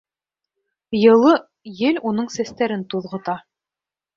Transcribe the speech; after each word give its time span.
Йылы 1.01 1.33
ел 1.89 2.01
уның 2.13 2.33
сәстәрен 2.37 2.89
туҙғыта. 2.95 3.37